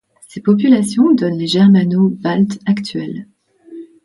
[0.27, 3.27] Ces populations donnent les Germano-baltes actuels.